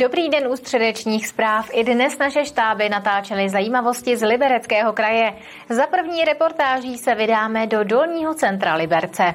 [0.00, 1.68] Dobrý den u středečních zpráv.
[1.72, 5.32] I dnes naše štáby natáčely zajímavosti z Libereckého kraje.
[5.68, 9.34] Za první reportáží se vydáme do dolního centra Liberce.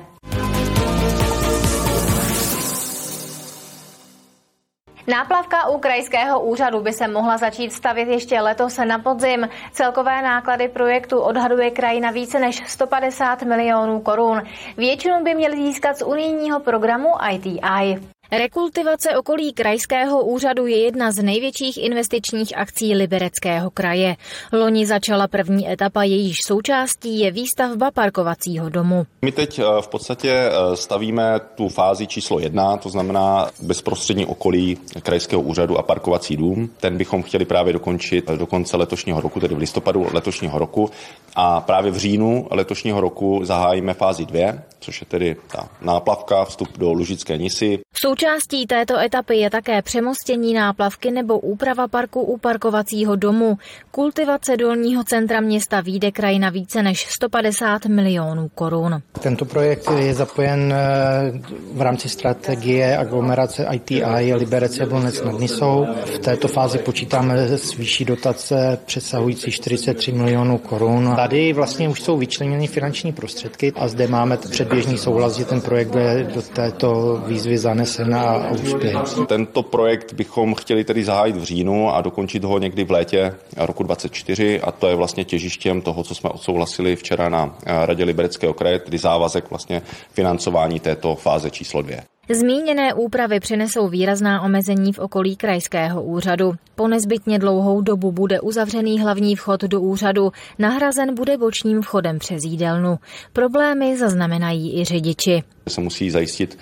[5.08, 9.50] Náplavka u krajského úřadu by se mohla začít stavět ještě letos na podzim.
[9.72, 14.42] Celkové náklady projektu odhaduje kraj na více než 150 milionů korun.
[14.78, 18.15] Většinu by měl získat z unijního programu ITI.
[18.32, 24.16] Rekultivace okolí krajského úřadu je jedna z největších investičních akcí Libereckého kraje.
[24.54, 29.06] Loni začala první etapa, jejíž součástí je výstavba parkovacího domu.
[29.22, 34.78] My teď eh, v podstatě eh, stavíme tu fázi číslo jedna, to znamená bezprostřední okolí
[35.02, 36.70] krajského úřadu a parkovací dům.
[36.78, 40.90] Ten bychom chtěli právě dokončit do konce letošního roku, tedy v listopadu letošního roku.
[41.36, 46.78] A právě v říjnu letošního roku zahájíme fázi dvě, což je tedy ta náplavka, vstup
[46.78, 47.80] do Lužické nisy.
[48.16, 53.58] Součástí této etapy je také přemostění náplavky nebo úprava parku u parkovacího domu.
[53.92, 59.02] Kultivace dolního centra města výjde kraj na více než 150 milionů korun.
[59.22, 61.42] Tento projekt je zapojen eh,
[61.74, 65.88] v rámci strategie aglomerace ITI Liberece Volnec nad Nisou.
[66.06, 71.14] V této fázi počítáme s výšší dotace přesahující 43 milionů korun.
[71.16, 75.88] Tady vlastně už jsou vyčleněny finanční prostředky a zde máme předběžný souhlas, že ten projekt
[75.88, 78.96] bude do této výzvy zanesen a úspěch.
[79.28, 83.84] Tento projekt bychom chtěli tedy zahájit v říjnu a dokončit ho někdy v létě roku
[83.84, 88.80] 2024 a to je vlastně těžištěm toho, co jsme odsouhlasili včera na Radě Libereckého kraje,
[88.80, 92.04] tedy závazek vlastně financování této fáze číslo dvě.
[92.30, 96.54] Zmíněné úpravy přinesou výrazná omezení v okolí krajského úřadu.
[96.76, 102.44] Po nezbytně dlouhou dobu bude uzavřený hlavní vchod do úřadu, nahrazen bude bočním vchodem přes
[102.44, 103.00] jídelnu.
[103.34, 106.58] Problémy zaznamenají i řidiči se musí zajistit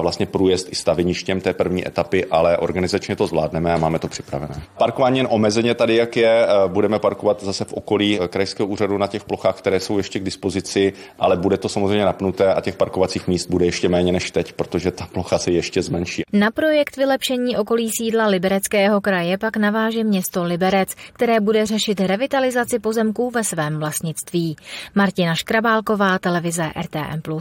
[0.00, 4.62] vlastně průjezd i staveništěm té první etapy, ale organizačně to zvládneme a máme to připravené.
[4.78, 9.24] Parkování jen omezeně tady, jak je, budeme parkovat zase v okolí krajského úřadu na těch
[9.24, 13.50] plochách, které jsou ještě k dispozici, ale bude to samozřejmě napnuté a těch parkovacích míst
[13.50, 16.22] bude ještě méně než teď, protože ta plocha se ještě zmenší.
[16.32, 22.78] Na projekt vylepšení okolí sídla Libereckého kraje pak naváže město Liberec, které bude řešit revitalizaci
[22.78, 24.56] pozemků ve svém vlastnictví.
[24.94, 27.38] Martina Škrabálková, televize RTM+.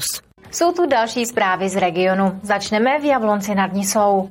[0.51, 2.39] Jsou tu další zprávy z regionu.
[2.43, 4.29] Začneme v Jablonci nad Nisou.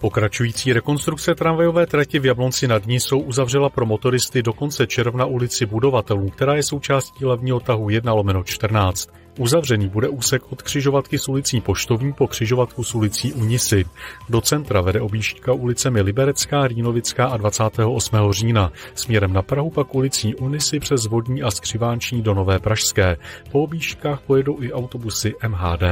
[0.00, 5.66] Pokračující rekonstrukce tramvajové trati v Jablonci nad Nisou uzavřela pro motoristy do konce června ulici
[5.66, 9.10] budovatelů, která je součástí hlavního tahu 1 lomeno 14.
[9.38, 13.84] Uzavřený bude úsek od křižovatky s ulicí Poštovní po křižovatku s ulicí Unisy.
[14.28, 18.32] Do centra vede objížďka ulicemi Liberecká, Rýnovická a 28.
[18.32, 18.72] října.
[18.94, 23.16] Směrem na Prahu pak ulicí Unisy přes Vodní a Skřivánční do Nové Pražské.
[23.52, 25.82] Po objížďkách pojedou i autobusy MHD.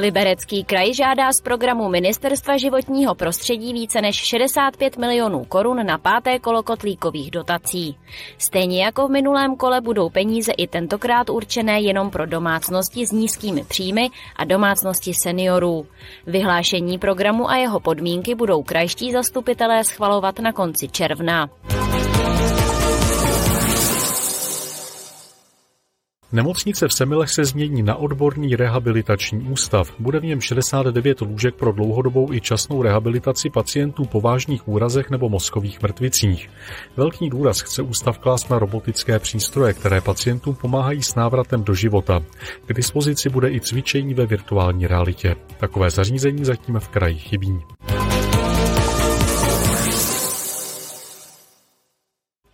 [0.00, 6.38] Liberecký kraj žádá z programu Ministerstva životního prostředí více než 65 milionů korun na páté
[6.38, 7.96] kolo kotlíkových dotací.
[8.38, 13.64] Stejně jako v minulém kole budou peníze i tentokrát určené jenom pro domácnosti s nízkými
[13.64, 15.86] příjmy a domácnosti seniorů.
[16.26, 21.50] Vyhlášení programu a jeho podmínky budou krajští zastupitelé schvalovat na konci června.
[26.32, 29.92] Nemocnice v Semilech se změní na odborný rehabilitační ústav.
[29.98, 35.28] Bude v něm 69 lůžek pro dlouhodobou i časnou rehabilitaci pacientů po vážných úrazech nebo
[35.28, 36.50] mozkových mrtvicích.
[36.96, 42.20] Velký důraz chce ústav klást na robotické přístroje, které pacientům pomáhají s návratem do života.
[42.66, 45.36] K dispozici bude i cvičení ve virtuální realitě.
[45.58, 47.60] Takové zařízení zatím v kraji chybí.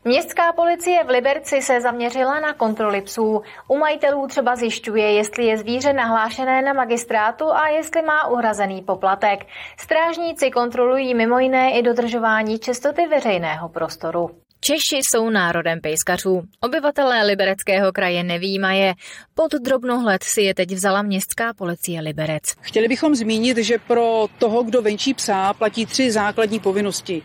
[0.07, 3.43] Městská policie v Liberci se zaměřila na kontroly psů.
[3.69, 9.47] U majitelů třeba zjišťuje, jestli je zvíře nahlášené na magistrátu a jestli má uhrazený poplatek.
[9.79, 14.31] Strážníci kontrolují mimo jiné i dodržování čistoty veřejného prostoru.
[14.61, 16.43] Češi jsou národem pejskařů.
[16.61, 18.95] Obyvatelé Libereckého kraje nevýmaje.
[19.35, 22.43] Pod drobnohled si je teď vzala městská policie Liberec.
[22.61, 27.23] Chtěli bychom zmínit, že pro toho, kdo venčí psa, platí tři základní povinnosti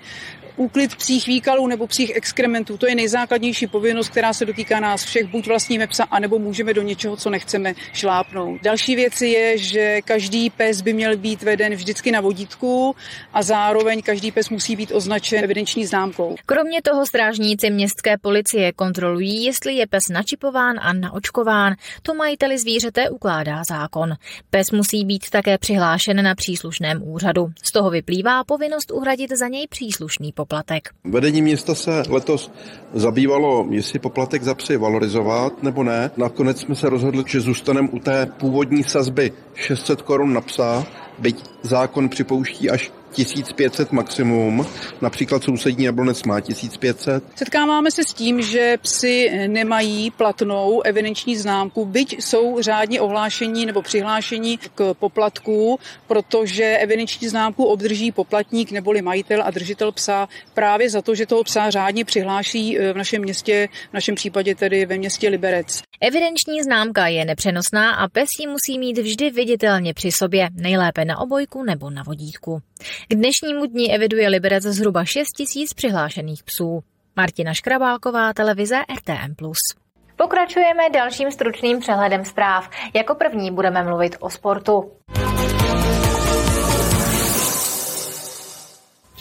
[0.62, 2.78] úklid psích výkalů nebo psích exkrementů.
[2.78, 5.26] To je nejzákladnější povinnost, která se dotýká nás všech.
[5.26, 8.62] Buď vlastníme psa, anebo můžeme do něčeho, co nechceme šlápnout.
[8.62, 12.96] Další věc je, že každý pes by měl být veden vždycky na vodítku
[13.34, 16.36] a zároveň každý pes musí být označen evidenční známkou.
[16.46, 21.74] Kromě toho strážníci městské policie kontrolují, jestli je pes načipován a naočkován.
[22.02, 24.14] To majiteli zvířete ukládá zákon.
[24.50, 27.48] Pes musí být také přihlášen na příslušném úřadu.
[27.64, 30.90] Z toho vyplývá povinnost uhradit za něj příslušný poplatek poplatek.
[31.04, 32.52] Vedení města se letos
[32.94, 36.12] zabývalo, jestli poplatek za psy valorizovat nebo ne.
[36.18, 40.86] Nakonec jsme se rozhodli, že zůstaneme u té původní sazby 600 korun na psa,
[41.20, 44.66] byť zákon připouští až 1500 maximum,
[45.02, 47.24] například sousední Jablonec má 1500.
[47.36, 53.82] Setkáváme se s tím, že psy nemají platnou evidenční známku, byť jsou řádně ohlášení nebo
[53.82, 61.02] přihlášení k poplatku, protože evidenční známku obdrží poplatník neboli majitel a držitel psa právě za
[61.02, 64.98] to, že toho psa řádně přihláší eh, v našem městě, v našem případě tedy ve
[64.98, 65.82] městě Liberec.
[66.02, 71.20] Evidenční známka je nepřenosná a pes ji musí mít vždy viditelně při sobě, nejlépe na
[71.20, 72.62] obojku nebo na vodítku.
[73.08, 76.80] K dnešnímu dní eviduje Liberec zhruba 6 tisíc přihlášených psů.
[77.16, 79.36] Martina Škrabálková, televize RTM+.
[80.16, 82.70] Pokračujeme dalším stručným přehledem zpráv.
[82.94, 84.92] Jako první budeme mluvit o sportu.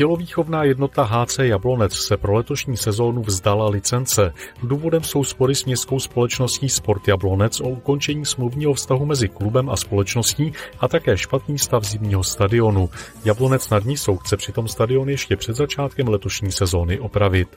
[0.00, 4.32] Tělovýchovná jednota HC Jablonec se pro letošní sezónu vzdala licence.
[4.62, 9.76] Důvodem jsou spory s městskou společností Sport Jablonec o ukončení smluvního vztahu mezi klubem a
[9.76, 12.90] společností a také špatný stav zimního stadionu.
[13.24, 17.48] Jablonec nad Nisou chce přitom stadion ještě před začátkem letošní sezóny opravit.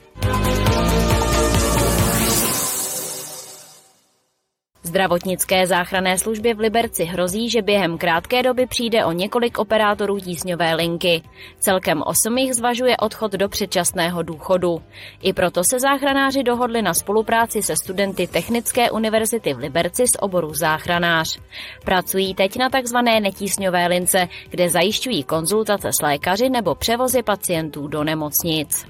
[4.94, 10.74] Zdravotnické záchranné službě v Liberci hrozí, že během krátké doby přijde o několik operátorů tísňové
[10.74, 11.22] linky.
[11.58, 14.82] Celkem osm jich zvažuje odchod do předčasného důchodu.
[15.22, 20.54] I proto se záchranáři dohodli na spolupráci se studenty Technické univerzity v Liberci z oboru
[20.54, 21.38] záchranář.
[21.84, 22.96] Pracují teď na tzv.
[23.20, 28.86] netísňové lince, kde zajišťují konzultace s lékaři nebo převozy pacientů do nemocnic.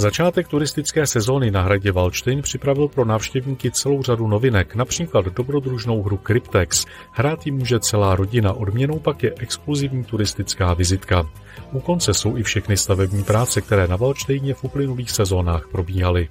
[0.00, 6.20] Začátek turistické sezóny na hradě Valštejn připravil pro návštěvníky celou řadu novinek, například dobrodružnou hru
[6.26, 6.86] Cryptex.
[7.12, 11.28] Hrát ji může celá rodina, odměnou pak je exkluzivní turistická vizitka.
[11.72, 16.28] U konce jsou i všechny stavební práce, které na Valštejně v uplynulých sezónách probíhaly.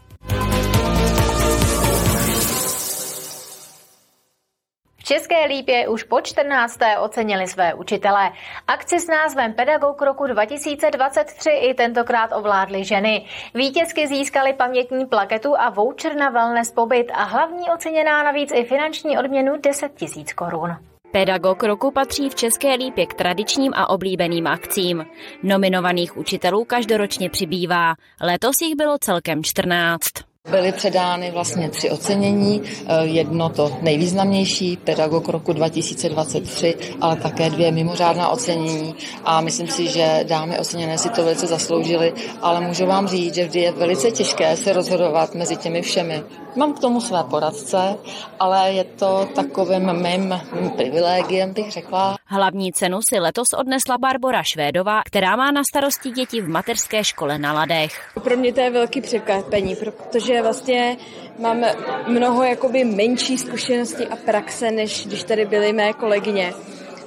[5.09, 6.79] České Lípě už po 14.
[7.01, 8.31] ocenili své učitele.
[8.67, 13.25] Akci s názvem Pedagog roku 2023 i tentokrát ovládly ženy.
[13.53, 19.17] Vítězky získaly pamětní plaketu a voucher na wellness pobyt a hlavní oceněná navíc i finanční
[19.17, 20.75] odměnu 10 000 korun.
[21.11, 25.05] Pedagog roku patří v České lípě k tradičním a oblíbeným akcím.
[25.43, 27.93] Nominovaných učitelů každoročně přibývá.
[28.21, 30.28] Letos jich bylo celkem 14.
[30.51, 37.71] Byly předány vlastně tři ocenění, eh, jedno to nejvýznamnější, pedagog roku 2023, ale také dvě
[37.71, 38.95] mimořádná ocenění
[39.25, 43.45] a myslím si, že dámy oceněné si to velice zasloužily, ale můžu vám říct, že
[43.45, 46.23] vždy je velice těžké se rozhodovat mezi těmi všemi.
[46.55, 47.95] Mám k tomu své poradce,
[48.39, 50.35] ale je to takovým mým
[50.75, 52.18] privilegiem, bych řekla.
[52.31, 57.37] Hlavní cenu si letos odnesla Barbora Švédová, která má na starosti děti v mateřské škole
[57.37, 58.11] na Ladech.
[58.23, 60.97] Pro mě to je velký překvapení, protože vlastně
[61.39, 61.65] mám
[62.07, 66.53] mnoho jakoby menší zkušenosti a praxe, než když tady byly mé kolegyně.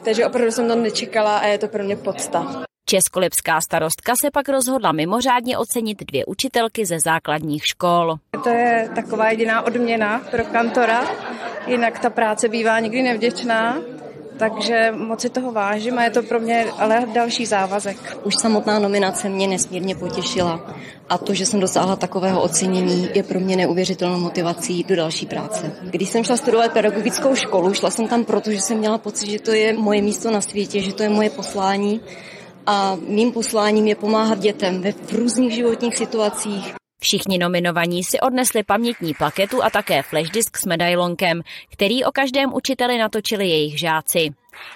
[0.04, 2.62] Takže opravdu jsem to nečekala a je to pro mě podsta.
[2.88, 8.16] Českolipská starostka se pak rozhodla mimořádně ocenit dvě učitelky ze základních škol.
[8.44, 11.04] To je taková jediná odměna pro kantora,
[11.66, 13.76] jinak ta práce bývá nikdy nevděčná
[14.38, 18.18] takže moc si toho vážím a je to pro mě ale další závazek.
[18.24, 20.74] Už samotná nominace mě nesmírně potěšila
[21.08, 25.72] a to, že jsem dosáhla takového ocenění, je pro mě neuvěřitelnou motivací do další práce.
[25.82, 29.40] Když jsem šla studovat pedagogickou školu, šla jsem tam proto, že jsem měla pocit, že
[29.40, 32.00] to je moje místo na světě, že to je moje poslání
[32.66, 36.81] a mým posláním je pomáhat dětem ve v různých životních situacích.
[37.02, 41.42] Všichni nominovaní si odnesli pamětní plaketu a také flashdisk s medailonkem,
[41.72, 44.30] který o každém učiteli natočili jejich žáci.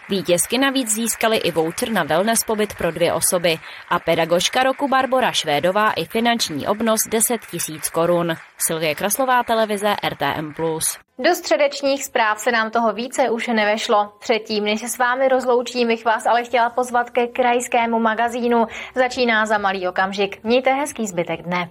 [0.09, 5.33] Vítězky navíc získaly i voucher na wellness pobyt pro dvě osoby a pedagožka roku Barbora
[5.33, 8.35] Švédová i finanční obnos 10 tisíc korun.
[8.59, 10.55] Silvie Kraslová, televize RTM+.
[11.19, 14.13] Do středečních zpráv se nám toho více už nevešlo.
[14.21, 18.67] Předtím, než se s vámi rozloučím, bych vás ale chtěla pozvat ke krajskému magazínu.
[18.95, 20.45] Začíná za malý okamžik.
[20.45, 21.71] Mějte hezký zbytek dne.